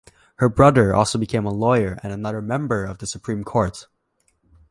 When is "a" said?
1.45-1.53